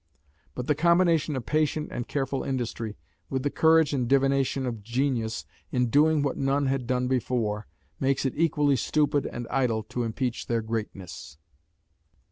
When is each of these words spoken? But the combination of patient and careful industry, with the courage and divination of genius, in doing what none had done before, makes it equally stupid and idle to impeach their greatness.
But 0.55 0.65
the 0.65 0.73
combination 0.73 1.35
of 1.35 1.45
patient 1.45 1.89
and 1.91 2.07
careful 2.07 2.41
industry, 2.43 2.97
with 3.29 3.43
the 3.43 3.51
courage 3.51 3.93
and 3.93 4.07
divination 4.07 4.65
of 4.65 4.81
genius, 4.81 5.45
in 5.71 5.91
doing 5.91 6.23
what 6.23 6.37
none 6.37 6.65
had 6.65 6.87
done 6.87 7.07
before, 7.07 7.67
makes 7.99 8.25
it 8.25 8.33
equally 8.35 8.77
stupid 8.77 9.27
and 9.27 9.47
idle 9.51 9.83
to 9.93 10.01
impeach 10.01 10.47
their 10.47 10.63
greatness. 10.63 11.37